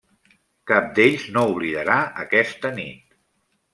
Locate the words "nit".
2.81-3.19